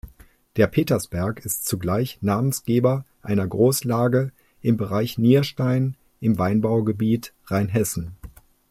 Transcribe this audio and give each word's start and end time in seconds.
Der 0.55 0.65
Petersberg 0.65 1.45
ist 1.45 1.67
zugleich 1.67 2.17
Namensgeber 2.21 3.05
einer 3.21 3.45
Großlage 3.47 4.31
im 4.63 4.75
Bereich 4.75 5.19
Nierstein 5.19 5.95
im 6.19 6.39
Weinanbaugebiet 6.39 7.33
Rheinhessen. 7.45 8.15